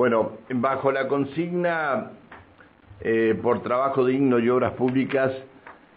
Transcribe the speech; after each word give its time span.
Bueno, 0.00 0.38
bajo 0.48 0.90
la 0.92 1.08
consigna 1.08 2.12
eh, 3.02 3.38
por 3.42 3.62
trabajo 3.62 4.06
digno 4.06 4.38
y 4.38 4.48
obras 4.48 4.72
públicas, 4.72 5.30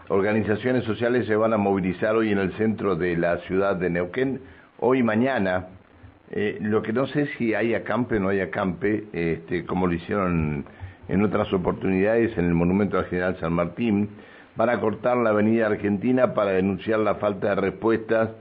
organizaciones 0.10 0.84
sociales 0.84 1.26
se 1.26 1.38
van 1.38 1.54
a 1.54 1.58
movilizar 1.58 2.14
hoy 2.14 2.34
en 2.34 2.40
el 2.40 2.52
centro 2.58 2.98
de 2.98 3.16
la 3.16 3.38
ciudad 3.48 3.78
de 3.78 3.90
Neuquén, 3.90 4.42
hoy 4.82 5.04
mañana. 5.04 5.68
Eh, 6.32 6.58
lo 6.60 6.82
que 6.82 6.92
no 6.92 7.08
sé 7.08 7.28
si 7.38 7.54
hay 7.54 7.76
acampe 7.76 8.18
o 8.18 8.20
no 8.20 8.28
hay 8.28 8.42
acampe, 8.42 9.06
este, 9.14 9.66
como 9.66 9.88
lo 9.88 9.94
hicieron 9.94 10.66
en 11.08 11.24
otras 11.24 11.54
oportunidades 11.54 12.38
en 12.38 12.44
el 12.44 12.54
Monumento 12.54 12.98
al 12.98 13.06
General 13.06 13.38
San 13.40 13.54
Martín, 13.54 14.10
van 14.58 14.70
a 14.70 14.82
cortar 14.82 15.16
la 15.16 15.30
Avenida 15.30 15.68
Argentina 15.68 16.34
para 16.34 16.52
denunciar 16.52 17.00
la 17.00 17.16
falta 17.16 17.56
de 17.56 17.56
respuestas 17.56 18.32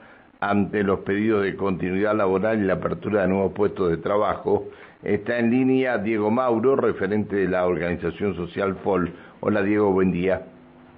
ante 0.40 0.82
los 0.82 0.98
pedidos 1.00 1.44
de 1.44 1.54
continuidad 1.54 2.16
laboral 2.16 2.60
y 2.60 2.66
la 2.66 2.72
apertura 2.72 3.22
de 3.22 3.28
nuevos 3.28 3.52
puestos 3.52 3.90
de 3.90 3.98
trabajo. 3.98 4.66
Está 5.02 5.38
en 5.38 5.50
línea 5.50 5.98
Diego 5.98 6.30
Mauro, 6.30 6.76
referente 6.76 7.34
de 7.34 7.48
la 7.48 7.66
organización 7.66 8.36
social 8.36 8.76
FOL. 8.76 9.12
Hola 9.40 9.60
Diego, 9.62 9.90
buen 9.90 10.12
día. 10.12 10.42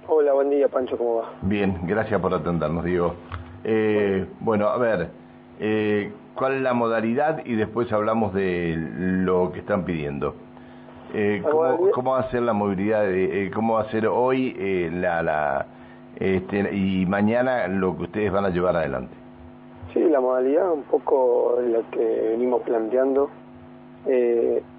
Hola, 0.07 0.33
buen 0.33 0.51
día 0.51 0.67
Pancho, 0.67 0.95
¿cómo 0.95 1.15
va? 1.15 1.31
Bien, 1.41 1.75
gracias 1.87 2.21
por 2.21 2.31
atendernos, 2.31 2.85
Diego. 2.85 3.15
Eh, 3.63 4.27
bueno, 4.41 4.67
a 4.67 4.77
ver, 4.77 5.09
eh, 5.59 6.11
¿cuál 6.35 6.53
es 6.53 6.61
la 6.61 6.73
modalidad? 6.73 7.43
Y 7.45 7.55
después 7.55 7.91
hablamos 7.91 8.31
de 8.35 8.75
lo 8.77 9.51
que 9.51 9.59
están 9.61 9.85
pidiendo. 9.85 10.35
Eh, 11.11 11.41
¿cómo, 11.91 12.11
va 12.11 12.19
a 12.19 12.29
ser 12.29 12.43
la 12.43 12.53
movilidad? 12.53 13.03
De, 13.05 13.45
eh, 13.45 13.51
¿Cómo 13.51 13.75
va 13.75 13.81
a 13.81 13.89
ser 13.89 14.05
hoy 14.05 14.55
eh, 14.59 14.91
la, 14.93 15.23
la 15.23 15.65
este, 16.19 16.75
y 16.75 17.07
mañana 17.07 17.67
lo 17.67 17.97
que 17.97 18.03
ustedes 18.03 18.31
van 18.31 18.45
a 18.45 18.49
llevar 18.49 18.75
adelante? 18.75 19.15
Sí, 19.93 19.99
la 20.01 20.19
modalidad 20.19 20.71
un 20.71 20.83
poco 20.83 21.57
la 21.59 21.79
que 21.89 22.29
venimos 22.29 22.61
planteando. 22.61 23.31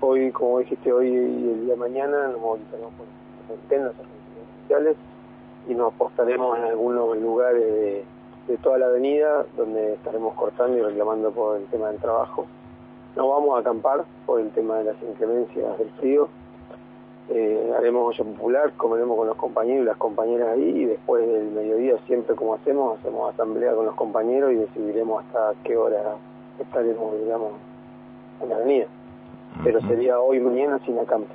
Hoy, 0.00 0.30
como 0.32 0.60
dijiste, 0.60 0.92
hoy 0.92 1.08
y 1.08 1.16
el 1.16 1.64
día 1.64 1.74
de 1.74 1.80
mañana 1.80 2.28
nos 2.28 2.40
movilizaremos 2.40 2.92
por 2.94 3.06
las 3.80 3.92
sociales 4.62 4.96
y 5.68 5.74
nos 5.74 5.92
apostaremos 5.92 6.58
en 6.58 6.64
algunos 6.64 7.16
lugares 7.18 7.62
de, 7.62 8.04
de 8.48 8.56
toda 8.58 8.78
la 8.78 8.86
avenida 8.86 9.44
donde 9.56 9.94
estaremos 9.94 10.34
cortando 10.34 10.78
y 10.78 10.82
reclamando 10.82 11.30
por 11.30 11.56
el 11.56 11.66
tema 11.66 11.88
del 11.88 11.98
trabajo 11.98 12.46
no 13.16 13.28
vamos 13.30 13.56
a 13.56 13.60
acampar 13.60 14.04
por 14.26 14.40
el 14.40 14.50
tema 14.50 14.76
de 14.76 14.84
las 14.84 15.02
inclemencias 15.02 15.78
del 15.78 15.90
frío. 15.92 16.28
Eh, 17.28 17.72
haremos 17.76 18.08
olla 18.08 18.30
popular, 18.30 18.72
comeremos 18.76 19.16
con 19.16 19.26
los 19.26 19.36
compañeros 19.36 19.82
y 19.82 19.86
las 19.86 19.96
compañeras 19.96 20.50
ahí 20.50 20.82
y 20.82 20.84
después 20.84 21.26
del 21.26 21.46
mediodía 21.46 21.98
siempre 22.06 22.36
como 22.36 22.54
hacemos, 22.54 23.00
hacemos 23.00 23.32
asamblea 23.34 23.74
con 23.74 23.86
los 23.86 23.94
compañeros 23.96 24.52
y 24.52 24.56
decidiremos 24.56 25.24
hasta 25.24 25.54
qué 25.64 25.76
hora 25.76 26.16
estaremos, 26.60 27.18
digamos, 27.18 27.52
en 28.42 28.48
la 28.50 28.56
avenida. 28.56 28.86
Pero 29.64 29.80
sería 29.82 30.18
hoy 30.18 30.40
mañana 30.40 30.78
sin 30.84 30.98
acampe. 30.98 31.32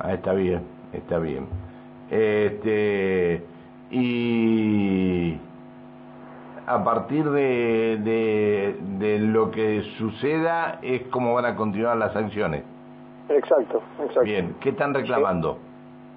Ah, 0.00 0.14
está 0.14 0.32
bien, 0.32 0.62
está 0.92 1.18
bien. 1.18 1.46
Este, 2.10 3.42
y 3.90 5.38
a 6.66 6.84
partir 6.84 7.28
de, 7.30 8.76
de, 8.98 9.18
lo 9.18 9.50
que 9.50 9.82
suceda 9.98 10.78
es 10.82 11.02
como 11.08 11.34
van 11.34 11.46
a 11.46 11.56
continuar 11.56 11.96
las 11.96 12.12
sanciones. 12.12 12.62
Exacto, 13.28 13.82
exacto. 14.00 14.22
Bien, 14.22 14.54
¿qué 14.60 14.70
están 14.70 14.94
reclamando? 14.94 15.58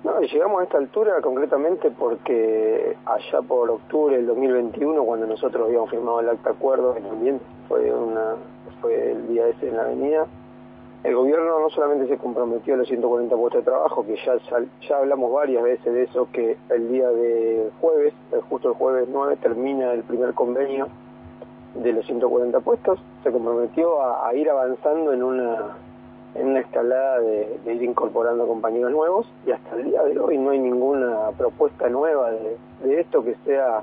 No, 0.03 0.19
llegamos 0.19 0.61
a 0.61 0.63
esta 0.63 0.77
altura 0.77 1.21
concretamente 1.21 1.91
porque 1.91 2.97
allá 3.05 3.41
por 3.47 3.69
octubre 3.69 4.17
del 4.17 4.25
2021, 4.27 5.03
cuando 5.03 5.27
nosotros 5.27 5.67
habíamos 5.67 5.89
firmado 5.89 6.21
el 6.21 6.29
acta 6.29 6.49
acuerdo, 6.49 6.95
que 6.95 7.01
también 7.01 7.39
fue, 7.67 7.93
una, 7.93 8.35
fue 8.81 9.11
el 9.11 9.27
día 9.27 9.47
ese 9.47 9.69
en 9.69 9.77
la 9.77 9.83
avenida, 9.83 10.27
el 11.03 11.15
gobierno 11.15 11.59
no 11.59 11.69
solamente 11.71 12.07
se 12.07 12.17
comprometió 12.17 12.75
a 12.75 12.77
los 12.77 12.87
140 12.87 13.35
puestos 13.35 13.61
de 13.61 13.71
trabajo, 13.71 14.05
que 14.05 14.17
ya, 14.17 14.35
ya 14.87 14.97
hablamos 14.97 15.31
varias 15.33 15.63
veces 15.63 15.93
de 15.93 16.03
eso, 16.03 16.27
que 16.31 16.57
el 16.69 16.91
día 16.91 17.09
de 17.09 17.71
jueves, 17.81 18.13
justo 18.49 18.69
el 18.69 18.75
jueves 18.75 19.07
9, 19.11 19.37
termina 19.37 19.93
el 19.93 20.03
primer 20.03 20.35
convenio 20.35 20.87
de 21.73 21.93
los 21.93 22.05
140 22.05 22.59
puestos, 22.59 22.99
se 23.23 23.31
comprometió 23.31 24.03
a, 24.03 24.33
ir 24.35 24.47
avanzando 24.49 25.11
en 25.11 25.23
una, 25.23 25.75
en 26.35 26.49
una 26.49 26.59
escalada 26.59 27.19
de, 27.21 27.59
ir 27.65 27.81
incorporando 27.81 28.45
compañeros 28.45 28.91
nuevos 28.91 29.25
y 29.47 29.51
hasta 29.51 29.75
el 29.77 29.85
día 29.85 30.03
de 30.03 30.19
hoy 30.19 30.37
no 30.37 30.51
hay 30.51 30.59
ninguna 30.59 31.31
propuesta 31.35 31.89
nueva 31.89 32.31
de, 32.31 32.99
esto 32.99 33.23
que 33.23 33.35
sea 33.45 33.81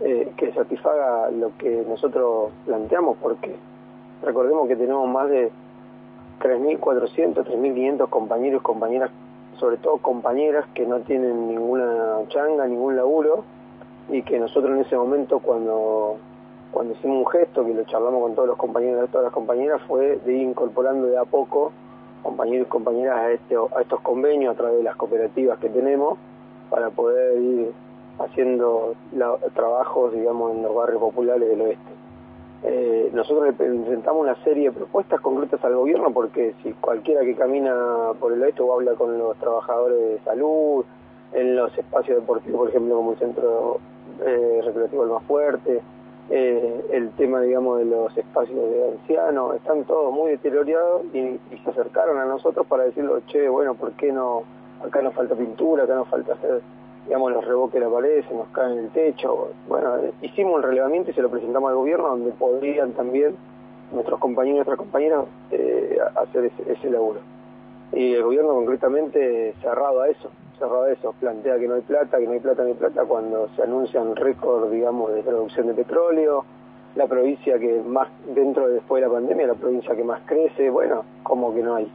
eh, 0.00 0.32
que 0.36 0.52
satisfaga 0.52 1.30
lo 1.30 1.56
que 1.56 1.84
nosotros 1.88 2.50
planteamos 2.66 3.16
porque 3.22 3.54
recordemos 4.22 4.66
que 4.66 4.76
tenemos 4.76 5.08
más 5.08 5.30
de 5.30 5.52
3.400, 6.40 7.44
3.500 7.44 8.08
compañeros 8.08 8.60
y 8.60 8.62
compañeras, 8.62 9.10
sobre 9.58 9.76
todo 9.76 9.98
compañeras 9.98 10.66
que 10.74 10.86
no 10.86 11.00
tienen 11.00 11.48
ninguna 11.48 12.20
changa, 12.28 12.66
ningún 12.66 12.96
laburo, 12.96 13.44
y 14.08 14.22
que 14.22 14.38
nosotros 14.38 14.72
en 14.72 14.84
ese 14.84 14.96
momento 14.96 15.38
cuando, 15.38 16.16
cuando 16.70 16.94
hicimos 16.94 17.18
un 17.18 17.26
gesto, 17.26 17.64
que 17.64 17.74
lo 17.74 17.84
charlamos 17.84 18.22
con 18.22 18.34
todos 18.34 18.48
los 18.48 18.56
compañeros 18.56 19.08
y 19.08 19.10
todas 19.10 19.24
las 19.24 19.32
compañeras, 19.32 19.80
fue 19.88 20.16
de 20.24 20.32
ir 20.34 20.42
incorporando 20.42 21.06
de 21.06 21.18
a 21.18 21.24
poco 21.24 21.72
compañeros 22.22 22.66
y 22.66 22.70
compañeras 22.70 23.16
a, 23.18 23.30
este, 23.30 23.54
a 23.56 23.80
estos 23.80 24.00
convenios 24.00 24.54
a 24.54 24.56
través 24.56 24.78
de 24.78 24.82
las 24.82 24.96
cooperativas 24.96 25.58
que 25.58 25.68
tenemos 25.68 26.18
para 26.70 26.90
poder 26.90 27.40
ir 27.40 27.72
haciendo 28.18 28.94
trabajos, 29.54 30.12
digamos, 30.12 30.52
en 30.52 30.62
los 30.62 30.74
barrios 30.74 31.00
populares 31.00 31.48
del 31.48 31.60
oeste. 31.60 31.93
Eh, 32.66 33.10
nosotros 33.12 33.54
presentamos 33.56 34.22
una 34.22 34.42
serie 34.42 34.70
de 34.70 34.72
propuestas 34.72 35.20
concretas 35.20 35.62
al 35.64 35.74
gobierno 35.74 36.10
porque 36.12 36.54
si 36.62 36.72
cualquiera 36.72 37.20
que 37.20 37.34
camina 37.34 38.12
por 38.18 38.32
el 38.32 38.42
oeste 38.42 38.62
o 38.62 38.72
habla 38.72 38.94
con 38.94 39.18
los 39.18 39.36
trabajadores 39.36 39.98
de 39.98 40.18
salud, 40.24 40.84
en 41.34 41.56
los 41.56 41.76
espacios 41.76 42.20
deportivos, 42.20 42.58
por 42.58 42.68
ejemplo, 42.70 42.96
como 42.96 43.12
el 43.12 43.18
centro 43.18 43.80
eh, 44.24 44.62
recreativo 44.64 45.02
El 45.02 45.10
Más 45.10 45.22
Fuerte, 45.24 45.82
eh, 46.30 46.84
el 46.92 47.10
tema, 47.10 47.42
digamos, 47.42 47.80
de 47.80 47.84
los 47.84 48.16
espacios 48.16 48.58
de 48.70 48.88
ancianos, 48.92 49.56
están 49.56 49.84
todos 49.84 50.12
muy 50.12 50.30
deteriorados 50.30 51.02
y, 51.12 51.18
y, 51.18 51.60
se 51.62 51.70
acercaron 51.70 52.18
a 52.18 52.24
nosotros 52.24 52.66
para 52.66 52.84
decirlo, 52.84 53.20
che, 53.26 53.48
bueno, 53.48 53.74
¿por 53.74 53.92
qué 53.92 54.10
no? 54.10 54.44
Acá 54.82 55.02
nos 55.02 55.12
falta 55.12 55.34
pintura, 55.34 55.84
acá 55.84 55.96
nos 55.96 56.08
falta 56.08 56.32
hacer 56.32 56.62
digamos, 57.06 57.32
los 57.32 57.44
reboques 57.44 57.74
de 57.74 57.80
la 57.80 57.92
pared, 57.92 58.24
se 58.26 58.34
nos 58.34 58.48
caen 58.48 58.72
en 58.72 58.84
el 58.84 58.90
techo. 58.90 59.50
Bueno, 59.68 59.96
hicimos 60.22 60.56
un 60.56 60.62
relevamiento 60.62 61.10
y 61.10 61.14
se 61.14 61.22
lo 61.22 61.30
presentamos 61.30 61.70
al 61.70 61.76
gobierno 61.76 62.08
donde 62.08 62.30
podrían 62.32 62.92
también 62.92 63.36
nuestros 63.92 64.18
compañeros 64.18 64.54
y 64.54 64.56
nuestras 64.56 64.78
compañeras 64.78 65.24
eh, 65.50 65.98
hacer 66.16 66.50
ese, 66.66 66.90
laburo. 66.90 67.20
Y 67.92 68.14
el 68.14 68.22
gobierno 68.22 68.54
concretamente 68.54 69.54
cerrado 69.60 70.02
a 70.02 70.08
eso, 70.08 70.30
cerrado 70.58 70.84
a 70.84 70.92
eso, 70.92 71.14
plantea 71.20 71.58
que 71.58 71.68
no 71.68 71.74
hay 71.74 71.82
plata, 71.82 72.18
que 72.18 72.26
no 72.26 72.32
hay 72.32 72.40
plata, 72.40 72.62
no 72.62 72.68
hay 72.68 72.74
plata 72.74 73.04
cuando 73.04 73.48
se 73.54 73.62
anuncian 73.62 74.16
récord, 74.16 74.70
digamos, 74.70 75.14
de 75.14 75.22
producción 75.22 75.66
de 75.66 75.74
petróleo, 75.74 76.44
la 76.96 77.06
provincia 77.06 77.58
que 77.58 77.82
más, 77.82 78.08
dentro 78.34 78.66
de 78.68 78.74
después 78.74 79.02
de 79.02 79.08
la 79.08 79.14
pandemia, 79.14 79.46
la 79.48 79.54
provincia 79.54 79.94
que 79.94 80.04
más 80.04 80.22
crece, 80.24 80.70
bueno, 80.70 81.04
como 81.22 81.54
que 81.54 81.62
no 81.62 81.76
hay. 81.76 81.90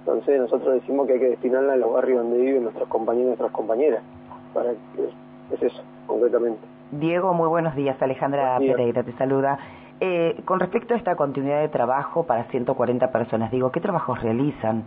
Entonces 0.00 0.40
nosotros 0.40 0.74
decimos 0.74 1.06
que 1.06 1.14
hay 1.14 1.18
que 1.18 1.28
destinarla 1.30 1.74
a 1.74 1.76
los 1.76 1.92
barrios 1.92 2.22
donde 2.22 2.38
viven 2.38 2.62
nuestros 2.62 2.88
compañeros 2.88 3.24
y 3.24 3.28
nuestras 3.28 3.50
compañeras 3.50 4.02
para 4.56 4.72
es 5.52 5.62
eso, 5.62 5.82
concretamente. 6.06 6.60
Diego, 6.90 7.34
muy 7.34 7.48
buenos 7.48 7.76
días. 7.76 8.00
Alejandra 8.00 8.58
Pereira 8.58 9.02
te 9.02 9.12
saluda. 9.12 9.58
Eh, 10.00 10.40
con 10.44 10.60
respecto 10.60 10.94
a 10.94 10.96
esta 10.96 11.14
continuidad 11.14 11.60
de 11.60 11.68
trabajo 11.68 12.24
para 12.24 12.44
140 12.44 13.12
personas, 13.12 13.50
digo, 13.50 13.70
¿qué 13.70 13.80
trabajos 13.80 14.20
realizan? 14.22 14.84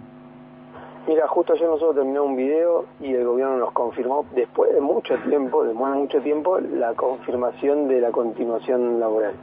Mira, 1.07 1.28
justo 1.28 1.53
ayer 1.53 1.68
nosotros 1.68 1.96
terminamos 1.96 2.30
un 2.30 2.35
video 2.35 2.85
y 3.00 3.13
el 3.13 3.25
gobierno 3.25 3.57
nos 3.57 3.72
confirmó, 3.72 4.25
después 4.35 4.74
de 4.74 4.81
mucho 4.81 5.16
tiempo, 5.28 5.63
después 5.63 5.94
de 5.94 6.00
mucho 6.00 6.22
tiempo, 6.22 6.59
la 6.59 6.94
confirmación 6.94 7.88
de 7.88 8.01
la 8.01 8.12
continuación 8.12 9.00
laboral. 9.00 9.34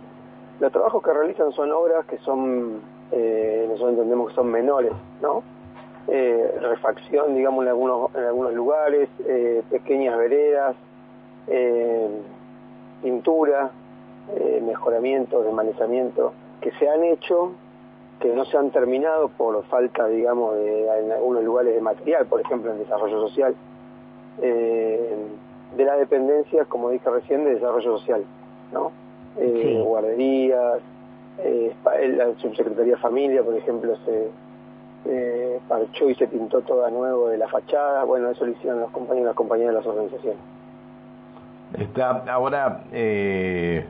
Los 0.60 0.72
trabajos 0.72 1.02
que 1.02 1.12
realizan 1.12 1.52
son 1.52 1.72
obras 1.72 2.04
que 2.06 2.18
son, 2.18 2.80
eh, 3.10 3.64
nosotros 3.68 3.90
entendemos 3.90 4.28
que 4.28 4.34
son 4.34 4.50
menores, 4.50 4.92
¿no? 5.20 5.42
Eh, 6.08 6.58
refacción, 6.60 7.34
digamos, 7.34 7.64
en 7.64 7.68
algunos, 7.70 8.14
en 8.14 8.24
algunos 8.24 8.54
lugares, 8.54 9.08
eh, 9.26 9.62
pequeñas 9.70 10.16
veredas, 10.16 10.76
eh, 11.48 12.08
pintura, 13.02 13.70
eh, 14.36 14.62
mejoramiento, 14.64 15.42
desmanezamiento, 15.42 16.32
que 16.60 16.70
se 16.72 16.88
han 16.88 17.02
hecho, 17.04 17.52
que 18.20 18.28
no 18.28 18.44
se 18.44 18.56
han 18.56 18.70
terminado 18.70 19.28
por 19.28 19.62
falta, 19.64 20.06
digamos, 20.06 20.54
de, 20.56 20.86
en 21.00 21.12
algunos 21.12 21.42
lugares 21.42 21.74
de 21.74 21.80
material, 21.80 22.26
por 22.26 22.40
ejemplo, 22.40 22.70
en 22.70 22.78
desarrollo 22.78 23.20
social, 23.28 23.54
de 24.38 25.84
las 25.84 25.98
dependencias, 25.98 26.66
como 26.66 26.90
dije 26.90 27.08
recién, 27.08 27.44
de 27.44 27.54
desarrollo 27.54 27.98
social, 27.98 28.22
¿no? 28.72 28.92
Guarderías, 29.84 30.80
la 31.88 32.34
subsecretaría 32.36 32.94
de 32.94 33.00
familia, 33.00 33.42
por 33.42 33.54
ejemplo, 33.54 33.96
se 34.04 34.28
eh, 35.08 35.60
parchó 35.68 36.10
y 36.10 36.14
se 36.14 36.26
pintó 36.26 36.60
toda 36.62 36.90
nuevo 36.90 37.28
de 37.28 37.38
la 37.38 37.48
fachada. 37.48 38.04
Bueno, 38.04 38.30
eso 38.30 38.46
lo 38.46 38.52
hicieron 38.52 38.80
los 38.80 38.90
compañeros 38.90 39.22
y 39.22 39.26
las 39.26 39.36
compañeras 39.36 39.74
de 39.74 39.78
las 39.78 39.86
organizaciones. 39.86 40.40
Está 41.78 42.24
ahora 42.32 42.84
eh, 42.92 43.84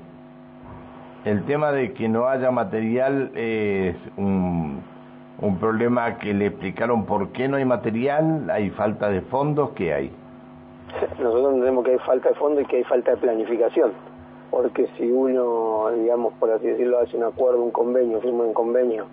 el 1.25 1.45
tema 1.45 1.73
de 1.73 1.93
que 1.93 2.09
no 2.09 2.27
haya 2.27 2.51
material 2.51 3.31
es 3.35 3.97
un 4.17 4.83
un 5.41 5.59
problema 5.59 6.19
que 6.19 6.33
le 6.33 6.47
explicaron 6.47 7.05
por 7.05 7.29
qué 7.33 7.49
no 7.49 7.57
hay 7.57 7.65
material, 7.65 8.49
hay 8.51 8.71
falta 8.71 9.11
de 9.11 9.21
fondos, 9.23 9.71
¿qué 9.71 9.93
hay? 9.93 10.11
Nosotros 11.19 11.53
entendemos 11.53 11.85
que 11.85 11.93
hay 11.93 11.99
falta 11.99 12.31
de 12.31 12.35
fondos 12.37 12.63
y 12.63 12.67
que 12.67 12.77
hay 12.77 12.85
falta 12.85 13.11
de 13.11 13.17
planificación, 13.19 13.93
porque 14.51 14.89
si 14.97 15.11
uno, 15.11 15.91
digamos, 15.95 16.33
por 16.35 16.51
así 16.51 16.67
decirlo, 16.67 17.01
hace 17.01 17.17
un 17.17 17.25
acuerdo, 17.25 17.63
un 17.63 17.71
convenio, 17.71 18.21
firma 18.21 18.45
un 18.45 18.55
convenio 18.55 19.07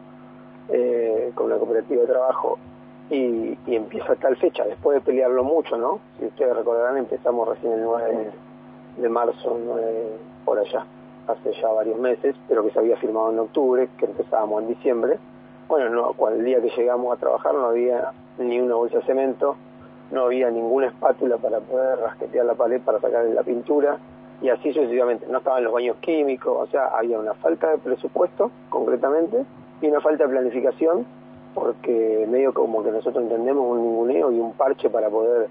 eh, 0.69 1.02
con 1.31 1.49
la 1.49 1.57
cooperativa 1.57 2.01
de 2.01 2.07
trabajo 2.07 2.57
y, 3.09 3.57
empieza 3.67 4.15
tal 4.15 4.35
fecha, 4.37 4.63
después 4.65 4.95
de 4.95 5.01
pelearlo 5.01 5.43
mucho, 5.43 5.77
¿no? 5.77 5.99
Si 6.19 6.25
ustedes 6.25 6.55
recordarán, 6.55 6.97
empezamos 6.97 7.47
recién 7.47 7.73
el 7.73 7.83
9 7.83 8.31
de, 8.97 9.09
marzo, 9.09 9.57
por 10.45 10.59
allá, 10.59 10.85
hace 11.27 11.53
ya 11.53 11.69
varios 11.69 11.99
meses, 11.99 12.35
pero 12.47 12.63
que 12.63 12.71
se 12.71 12.79
había 12.79 12.97
firmado 12.97 13.31
en 13.31 13.39
octubre, 13.39 13.89
que 13.97 14.05
empezábamos 14.05 14.63
en 14.63 14.69
diciembre. 14.69 15.19
Bueno, 15.67 15.89
no, 15.89 16.13
cuando 16.13 16.39
el 16.39 16.45
día 16.45 16.61
que 16.61 16.69
llegamos 16.69 17.15
a 17.15 17.19
trabajar 17.19 17.53
no 17.53 17.67
había 17.67 18.11
ni 18.37 18.59
una 18.59 18.75
bolsa 18.75 18.97
de 18.97 19.05
cemento, 19.05 19.55
no 20.11 20.25
había 20.25 20.49
ninguna 20.49 20.87
espátula 20.87 21.37
para 21.37 21.59
poder 21.59 21.99
rasquetear 21.99 22.45
la 22.45 22.55
pared 22.55 22.81
para 22.81 22.99
sacar 22.99 23.25
la 23.25 23.43
pintura 23.43 23.97
y 24.41 24.49
así 24.49 24.73
sucesivamente. 24.73 25.25
No 25.27 25.39
estaban 25.39 25.63
los 25.63 25.73
baños 25.73 25.97
químicos, 26.01 26.67
o 26.67 26.71
sea, 26.71 26.87
había 26.87 27.17
una 27.17 27.33
falta 27.35 27.71
de 27.71 27.77
presupuesto, 27.77 28.51
concretamente, 28.69 29.45
y 29.83 29.87
una 29.87 29.99
falta 29.99 30.23
de 30.23 30.29
planificación 30.29 31.05
porque 31.53 32.25
medio 32.29 32.53
como 32.53 32.81
que 32.83 32.91
nosotros 32.91 33.23
entendemos 33.23 33.65
un 33.69 33.81
ninguneo 33.83 34.31
y 34.31 34.39
un 34.39 34.53
parche 34.53 34.89
para 34.89 35.09
poder 35.09 35.49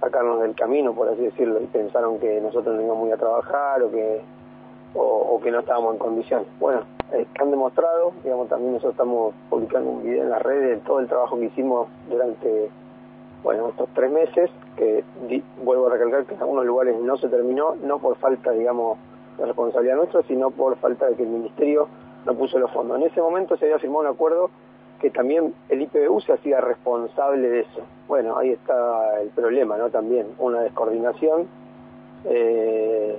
sacarnos 0.00 0.40
del 0.40 0.54
camino, 0.54 0.94
por 0.94 1.08
así 1.08 1.22
decirlo, 1.22 1.60
y 1.60 1.66
pensaron 1.66 2.18
que 2.18 2.40
nosotros 2.40 2.76
no 2.76 2.82
íbamos 2.82 3.12
a 3.12 3.16
trabajar 3.16 3.82
o 3.82 3.90
que, 3.90 4.20
o, 4.94 5.40
que 5.42 5.50
no 5.50 5.58
estábamos 5.58 5.94
en 5.94 5.98
condiciones. 5.98 6.46
Bueno, 6.60 6.82
eh, 7.12 7.26
han 7.40 7.50
demostrado, 7.50 8.12
digamos, 8.22 8.48
también 8.48 8.72
nosotros 8.72 8.92
estamos 8.92 9.34
publicando 9.50 9.90
un 9.90 10.02
video 10.02 10.22
en 10.22 10.30
las 10.30 10.42
redes 10.42 10.78
de 10.78 10.86
todo 10.86 11.00
el 11.00 11.08
trabajo 11.08 11.38
que 11.38 11.46
hicimos 11.46 11.88
durante, 12.08 12.70
bueno, 13.42 13.68
estos 13.68 13.88
tres 13.94 14.10
meses, 14.10 14.50
que 14.76 15.04
vuelvo 15.62 15.88
a 15.88 15.90
recalcar 15.90 16.24
que 16.24 16.34
en 16.34 16.40
algunos 16.40 16.64
lugares 16.64 16.96
no 17.00 17.16
se 17.16 17.28
terminó, 17.28 17.74
no 17.82 17.98
por 17.98 18.16
falta, 18.16 18.52
digamos, 18.52 18.96
de 19.38 19.46
responsabilidad 19.46 19.96
nuestra, 19.96 20.22
sino 20.22 20.50
por 20.50 20.76
falta 20.76 21.06
de 21.06 21.16
que 21.16 21.24
el 21.24 21.30
Ministerio 21.30 21.88
no 22.24 22.34
puso 22.34 22.58
los 22.58 22.70
fondos. 22.70 22.98
En 22.98 23.06
ese 23.06 23.20
momento 23.20 23.56
se 23.56 23.66
había 23.66 23.78
firmado 23.78 24.00
un 24.00 24.06
acuerdo 24.08 24.50
que 25.00 25.10
también 25.10 25.52
el 25.68 25.82
IPBU 25.82 26.20
se 26.20 26.32
hacía 26.32 26.60
responsable 26.60 27.48
de 27.48 27.60
eso. 27.60 27.80
Bueno, 28.06 28.38
ahí 28.38 28.50
está 28.50 29.20
el 29.20 29.30
problema, 29.30 29.76
¿no? 29.76 29.90
También 29.90 30.28
una 30.38 30.60
descoordinación 30.60 31.48
eh, 32.24 33.18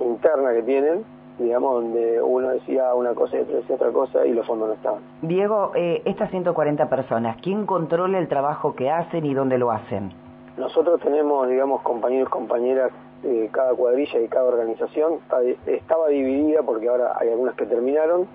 interna 0.00 0.52
que 0.52 0.62
tienen, 0.62 1.04
digamos, 1.38 1.74
donde 1.74 2.20
uno 2.20 2.48
decía 2.48 2.92
una 2.94 3.14
cosa 3.14 3.36
y 3.36 3.40
otro 3.40 3.56
decía 3.56 3.76
otra 3.76 3.92
cosa 3.92 4.26
y 4.26 4.32
los 4.32 4.44
fondos 4.44 4.68
no 4.68 4.74
estaban. 4.74 5.00
Diego, 5.22 5.70
eh, 5.76 6.02
estas 6.04 6.30
140 6.30 6.88
personas, 6.88 7.36
¿quién 7.40 7.66
controla 7.66 8.18
el 8.18 8.26
trabajo 8.26 8.74
que 8.74 8.90
hacen 8.90 9.24
y 9.24 9.32
dónde 9.32 9.58
lo 9.58 9.70
hacen? 9.70 10.12
Nosotros 10.56 11.00
tenemos, 11.00 11.48
digamos, 11.48 11.82
compañeros 11.82 12.28
y 12.28 12.30
compañeras 12.32 12.90
de 13.22 13.48
cada 13.52 13.74
cuadrilla 13.74 14.20
y 14.20 14.28
cada 14.28 14.46
organización. 14.46 15.20
Estaba 15.66 16.08
dividida 16.08 16.62
porque 16.62 16.88
ahora 16.88 17.16
hay 17.18 17.30
algunas 17.30 17.54
que 17.54 17.66
terminaron 17.66 18.26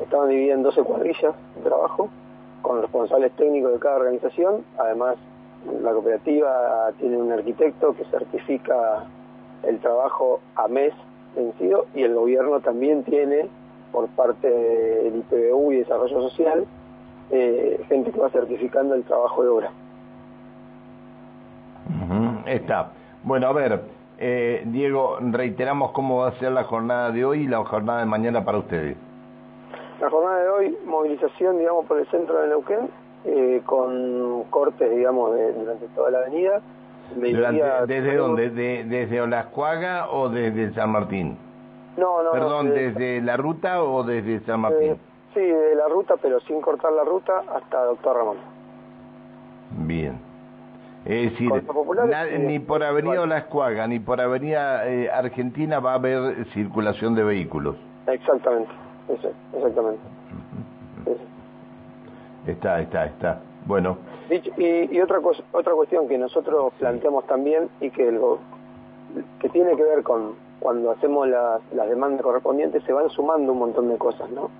Estaban 0.00 0.28
divididas 0.28 0.58
en 0.58 0.62
12 0.62 0.82
cuadrillas 0.82 1.34
de 1.56 1.62
trabajo 1.62 2.08
con 2.62 2.80
responsables 2.82 3.32
técnicos 3.32 3.72
de 3.72 3.78
cada 3.78 3.96
organización. 3.96 4.64
Además, 4.78 5.16
la 5.82 5.92
cooperativa 5.92 6.92
tiene 6.98 7.16
un 7.16 7.32
arquitecto 7.32 7.94
que 7.94 8.04
certifica 8.04 9.04
el 9.64 9.78
trabajo 9.80 10.40
a 10.54 10.68
mes 10.68 10.92
vencido 11.34 11.86
y 11.94 12.04
el 12.04 12.14
gobierno 12.14 12.60
también 12.60 13.02
tiene, 13.02 13.48
por 13.90 14.06
parte 14.08 14.48
del 14.48 15.16
IPBU 15.16 15.72
y 15.72 15.76
Desarrollo 15.78 16.22
Social, 16.28 16.64
eh, 17.30 17.84
gente 17.88 18.12
que 18.12 18.20
va 18.20 18.30
certificando 18.30 18.94
el 18.94 19.02
trabajo 19.02 19.42
de 19.42 19.48
obra. 19.48 19.70
Está. 22.46 22.92
Bueno, 23.24 23.48
a 23.48 23.52
ver, 23.52 23.80
eh, 24.18 24.62
Diego, 24.66 25.18
reiteramos 25.20 25.92
cómo 25.92 26.18
va 26.18 26.28
a 26.28 26.38
ser 26.38 26.52
la 26.52 26.64
jornada 26.64 27.10
de 27.10 27.24
hoy 27.24 27.44
y 27.44 27.46
la 27.46 27.64
jornada 27.64 28.00
de 28.00 28.06
mañana 28.06 28.44
para 28.44 28.58
ustedes. 28.58 28.96
La 30.00 30.10
jornada 30.10 30.42
de 30.42 30.48
hoy, 30.48 30.78
movilización, 30.84 31.58
digamos, 31.58 31.86
por 31.86 31.98
el 31.98 32.06
centro 32.10 32.40
de 32.40 32.48
Neuquén, 32.48 32.90
eh, 33.24 33.62
con 33.64 34.44
cortes, 34.44 34.90
digamos, 34.90 35.30
durante 35.56 35.86
toda 35.88 36.10
la 36.10 36.18
avenida. 36.18 36.60
¿Desde 37.16 38.16
dónde? 38.16 38.50
¿Desde 38.50 39.20
Olascuaga 39.20 40.10
o 40.10 40.28
desde 40.28 40.72
San 40.74 40.90
Martín? 40.90 41.38
No, 41.96 42.22
no. 42.22 42.32
Perdón, 42.32 42.70
¿desde, 42.70 43.20
la 43.20 43.36
ruta 43.36 43.82
o 43.82 44.02
desde 44.04 44.40
San 44.40 44.60
Martín? 44.60 44.98
sí, 45.34 45.40
de 45.40 45.74
la 45.74 45.88
ruta, 45.88 46.16
pero 46.20 46.40
sin 46.40 46.60
cortar 46.60 46.92
la 46.92 47.04
ruta 47.04 47.42
hasta 47.54 47.84
Doctor 47.84 48.16
Ramón. 48.16 48.36
Bien. 49.86 50.27
Es 51.08 51.32
decir, 51.32 51.50
ni 52.40 52.58
por 52.58 52.84
Avenida 52.84 53.22
Olascuaga 53.22 53.86
ni 53.86 53.98
por 53.98 54.20
Avenida 54.20 54.86
eh, 54.86 55.10
Argentina 55.10 55.80
va 55.80 55.92
a 55.92 55.94
haber 55.94 56.44
circulación 56.52 57.14
de 57.14 57.24
vehículos. 57.24 57.76
Exactamente 58.06 58.70
exactamente. 59.54 60.02
Está, 62.46 62.80
está, 62.80 63.06
está. 63.06 63.40
Bueno. 63.66 63.98
Y, 64.30 64.94
y, 64.94 65.00
otra 65.00 65.20
cosa, 65.20 65.42
otra 65.52 65.72
cuestión 65.74 66.08
que 66.08 66.18
nosotros 66.18 66.72
planteamos 66.78 67.26
también 67.26 67.68
y 67.80 67.90
que, 67.90 68.08
el, 68.08 68.20
que 69.40 69.48
tiene 69.48 69.74
que 69.76 69.82
ver 69.82 70.02
con 70.02 70.34
cuando 70.60 70.90
hacemos 70.90 71.28
las, 71.28 71.60
las 71.72 71.88
demandas 71.88 72.22
correspondientes, 72.22 72.82
se 72.84 72.92
van 72.92 73.08
sumando 73.10 73.52
un 73.52 73.58
montón 73.58 73.88
de 73.88 73.96
cosas, 73.96 74.28
¿no? 74.30 74.50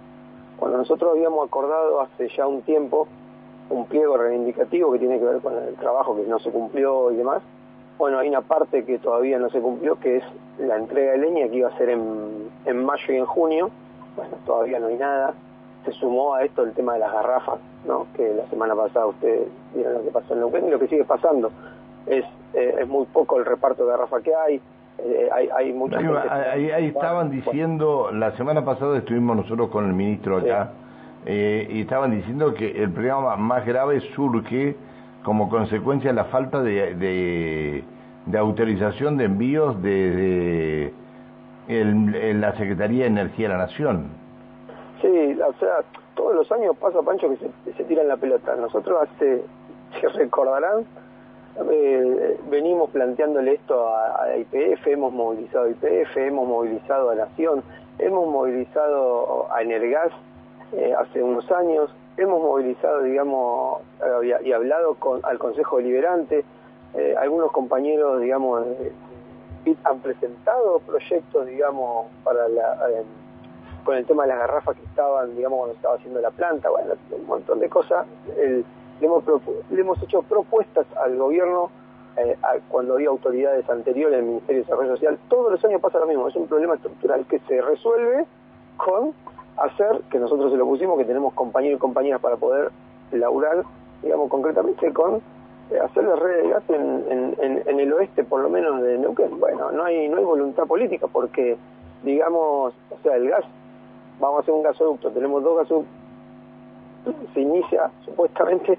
Cuando 0.57 0.79
nosotros 0.79 1.13
habíamos 1.13 1.47
acordado 1.47 2.01
hace 2.01 2.29
ya 2.37 2.47
un 2.47 2.63
tiempo 2.63 3.09
un 3.71 3.87
pliego 3.87 4.17
reivindicativo 4.17 4.93
que 4.93 4.99
tiene 4.99 5.19
que 5.19 5.25
ver 5.25 5.41
con 5.41 5.55
el 5.57 5.75
trabajo 5.75 6.17
que 6.17 6.29
no 6.29 6.39
se 6.39 6.51
cumplió 6.51 7.11
y 7.11 7.17
demás, 7.17 7.43
bueno, 7.99 8.19
hay 8.19 8.29
una 8.29 8.43
parte 8.43 8.85
que 8.85 8.99
todavía 8.99 9.39
no 9.39 9.51
se 9.51 9.61
cumplió, 9.61 9.99
que 9.99 10.19
es 10.19 10.25
la 10.59 10.77
entrega 10.77 11.13
de 11.13 11.19
leña 11.19 11.49
que 11.49 11.57
iba 11.57 11.69
a 11.69 11.77
ser 11.77 11.91
en, 11.91 12.49
en 12.65 12.85
mayo 12.85 13.13
y 13.13 13.17
en 13.17 13.27
junio, 13.27 13.71
bueno, 14.17 14.37
todavía 14.47 14.79
no 14.79 14.87
hay 14.87 14.97
nada. 14.97 15.35
Se 15.85 15.93
sumó 15.93 16.35
a 16.35 16.45
esto 16.45 16.63
el 16.63 16.73
tema 16.73 16.95
de 16.95 17.01
las 17.01 17.13
garrafas, 17.13 17.59
¿no? 17.87 18.07
que 18.17 18.35
la 18.35 18.47
semana 18.49 18.75
pasada 18.75 19.07
ustedes 19.07 19.49
vieron 19.75 19.95
lo 19.95 20.03
que 20.03 20.11
pasó 20.11 20.35
en 20.35 20.41
Neuquén 20.41 20.69
y 20.69 20.71
lo 20.71 20.79
que 20.79 20.89
sigue 20.89 21.05
pasando. 21.05 21.51
Es, 22.07 22.25
eh, 22.55 22.77
es 22.81 22.89
muy 22.89 23.07
poco 23.07 23.39
el 23.39 23.45
reparto 23.45 23.85
de 23.85 23.91
garrafas 23.91 24.23
que 24.23 24.35
hay, 24.35 24.61
eh, 24.99 25.29
hay, 25.33 25.49
hay 25.57 25.73
mucha 25.73 25.99
ahí, 25.99 26.71
ahí, 26.71 26.87
estaban 26.87 27.31
diciendo, 27.31 28.11
la 28.13 28.37
semana 28.37 28.65
pasada 28.65 28.99
estuvimos 28.99 29.37
nosotros 29.37 29.69
con 29.71 29.87
el 29.87 29.93
ministro 29.93 30.39
acá, 30.39 30.73
eh, 31.31 31.69
y 31.71 31.83
estaban 31.83 32.11
diciendo 32.11 32.55
que 32.55 32.83
el 32.83 32.91
problema 32.91 33.37
más 33.37 33.67
grave 33.67 34.01
surge 34.17 34.75
como 35.23 35.51
consecuencia 35.51 36.09
de 36.09 36.17
la 36.17 36.25
falta 36.25 36.63
de, 36.63 36.95
de, 38.25 38.39
autorización 38.39 39.19
de 39.19 39.25
envíos 39.25 39.83
de 39.83 40.91
el, 41.69 42.41
la 42.41 42.57
Secretaría 42.57 43.03
de 43.03 43.11
Energía 43.11 43.49
de 43.49 43.55
la 43.55 43.61
Nación. 43.61 44.07
Sí, 45.03 45.39
o 45.47 45.53
sea, 45.61 45.85
todos 46.15 46.35
los 46.35 46.51
años 46.51 46.75
pasa, 46.79 47.03
Pancho, 47.03 47.29
que 47.29 47.73
se, 47.75 47.85
tiran 47.85 48.09
la 48.09 48.17
pelota. 48.17 48.57
Nosotros 48.57 48.99
hace, 49.03 49.43
se 50.01 50.09
recordarán, 50.09 50.87
eh, 51.71 52.39
venimos 52.49 52.89
planteándole 52.89 53.53
esto 53.53 53.95
a, 53.95 54.35
IPF, 54.35 54.87
hemos 54.87 55.13
movilizado 55.13 55.67
a 55.67 55.69
IPF, 55.69 56.17
hemos 56.17 56.49
movilizado 56.49 57.11
a 57.11 57.15
Nación, 57.17 57.63
hemos 57.99 58.29
movilizado 58.31 59.53
a 59.53 59.61
Energas 59.61 60.11
eh, 60.73 60.95
hace 60.99 61.23
unos 61.23 61.51
años, 61.51 61.91
hemos 62.17 62.41
movilizado, 62.43 63.03
digamos, 63.03 63.83
y, 64.23 64.53
hablado 64.53 64.95
con, 64.95 65.21
al 65.25 65.39
Consejo 65.39 65.79
Deliberante, 65.79 66.45
eh, 66.95 67.15
algunos 67.19 67.53
compañeros, 67.53 68.21
digamos, 68.21 68.65
han 69.85 70.01
presentado 70.01 70.81
proyectos, 70.81 71.47
digamos, 71.47 72.07
para 72.25 72.49
la, 72.49 72.91
eh, 72.91 73.05
con 73.85 73.97
el 73.97 74.07
tema 74.07 74.23
de 74.25 74.31
las 74.31 74.39
garrafas 74.39 74.77
que 74.77 74.85
estaban, 74.85 75.37
digamos, 75.37 75.59
cuando 75.59 75.77
estaba 75.77 75.95
haciendo 75.97 76.21
la 76.21 76.31
planta, 76.31 76.71
bueno, 76.71 76.95
un 77.11 77.27
montón 77.27 77.61
de 77.61 77.69
cosas. 77.69 78.07
le, 78.37 78.65
hemos 79.01 79.25
le 79.71 79.81
hemos 79.81 80.03
hecho 80.03 80.23
propuestas 80.23 80.87
al 80.97 81.17
gobierno 81.17 81.71
eh, 82.19 82.37
cuando 82.69 82.95
había 82.95 83.11
autoridades 83.11 83.69
anteriores, 83.71 84.19
el 84.19 84.25
Ministerio 84.25 84.63
de 84.63 84.65
Desarrollo 84.65 84.91
Social. 84.97 85.19
Todos 85.29 85.53
los 85.53 85.65
años 85.65 85.81
pasa 85.81 86.01
lo 86.01 86.07
mismo, 86.07 86.27
es 86.29 86.35
un 86.35 86.49
problema 86.49 86.75
estructural 86.75 87.25
que 87.27 87.39
se 87.41 87.61
resuelve 87.61 88.27
con 88.77 89.13
hacer, 89.63 90.03
que 90.11 90.19
nosotros 90.19 90.53
se 90.53 90.59
lo 90.59 90.67
pusimos, 90.67 90.99
que 90.99 91.05
tenemos 91.05 91.33
compañeros 91.35 91.79
y 91.79 91.81
compañeras 91.81 92.21
para 92.21 92.37
poder 92.37 92.71
laburar, 93.13 93.65
digamos, 94.03 94.29
concretamente 94.29 94.93
con 94.93 95.17
eh, 95.71 95.79
hacer 95.83 96.05
la 96.05 96.17
red 96.17 96.43
de 96.43 96.49
gas 96.49 96.63
en, 96.69 97.37
en, 97.67 97.81
el 97.81 97.93
oeste, 97.93 98.25
por 98.25 98.41
lo 98.41 98.49
menos 98.49 98.83
de 98.83 98.99
Neuquén. 98.99 99.39
Bueno, 99.39 99.71
no 99.73 99.85
hay, 99.85 100.09
no 100.09 100.19
hay 100.19 100.25
voluntad 100.25 100.65
política 100.67 101.07
porque, 101.13 101.57
digamos, 102.03 102.75
o 102.91 102.99
sea, 103.03 103.17
el 103.17 103.29
gas, 103.29 103.45
vamos 104.21 104.39
a 104.39 104.43
hacer 104.43 104.55
un 104.55 104.63
gasoducto, 104.63 105.11
tenemos 105.11 105.43
dos 105.43 105.59
gasoductos, 105.59 105.95
se 107.35 107.41
inicia 107.41 107.91
supuestamente 108.05 108.79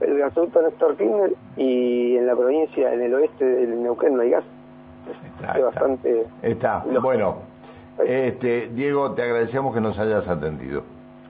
el 0.00 0.18
gasoducto 0.18 0.62
Néstor 0.62 0.96
Kirchner 0.96 1.34
y 1.56 2.16
en 2.16 2.26
la 2.26 2.34
provincia, 2.34 2.92
en 2.92 3.02
el 3.02 3.14
oeste 3.14 3.44
del 3.44 3.82
Neuquén 3.82 4.16
no 4.16 4.22
hay 4.22 4.30
gas. 4.30 4.44
Está, 5.36 5.58
es 5.58 5.64
bastante... 5.64 6.26
Está, 6.42 6.84
bueno. 7.02 7.49
Este, 8.06 8.68
Diego, 8.74 9.12
te 9.12 9.22
agradecemos 9.22 9.74
que 9.74 9.80
nos 9.80 9.98
hayas 9.98 10.26
atendido. 10.26 10.82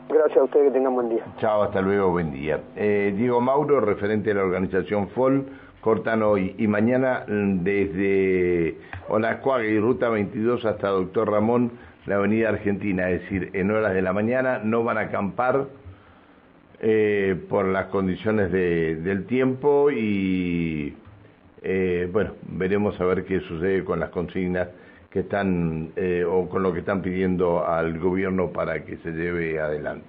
Gracias 0.09 0.39
a 0.39 0.45
usted, 0.45 0.65
que 0.65 0.71
tengan 0.73 0.95
buen 0.95 1.09
día. 1.09 1.25
Chao, 1.39 1.63
hasta 1.63 1.81
luego, 1.81 2.11
buen 2.11 2.33
día. 2.33 2.61
Eh, 2.77 3.15
Diego 3.17 3.41
Mauro, 3.41 3.81
referente 3.81 4.31
de 4.31 4.35
la 4.35 4.43
organización 4.43 5.09
FOL, 5.11 5.47
cortan 5.81 6.23
hoy 6.23 6.55
y 6.59 6.67
mañana 6.67 7.25
mm, 7.29 7.63
desde 7.63 8.77
Olascuaga 9.09 9.65
y 9.65 9.79
Ruta 9.79 10.09
22 10.09 10.65
hasta 10.65 10.89
Doctor 10.89 11.31
Ramón, 11.31 11.73
la 12.07 12.17
Avenida 12.17 12.49
Argentina, 12.49 13.09
es 13.11 13.23
decir, 13.23 13.51
en 13.53 13.71
horas 13.71 13.95
de 13.95 14.03
la 14.03 14.13
mañana, 14.13 14.61
no 14.65 14.83
van 14.83 14.99
a 14.99 15.03
acampar 15.03 15.67
eh, 16.81 17.37
por 17.49 17.67
las 17.67 17.87
condiciones 17.87 18.51
de, 18.51 18.97
del 18.97 19.27
tiempo 19.27 19.91
y 19.91 20.97
eh, 21.63 22.09
bueno, 22.13 22.33
veremos 22.49 23.01
a 23.01 23.05
ver 23.05 23.25
qué 23.25 23.41
sucede 23.41 23.85
con 23.85 24.01
las 24.01 24.11
consignas 24.11 24.69
que 25.11 25.21
están 25.21 25.93
eh, 25.97 26.25
o 26.25 26.49
con 26.49 26.63
lo 26.63 26.73
que 26.73 26.81
están 26.81 27.03
pidiendo 27.03 27.67
al 27.67 27.99
gobierno 27.99 28.53
para 28.53 28.85
que 28.85 28.97
se 28.99 29.11
lleve 29.11 29.61
adelante. 29.61 30.07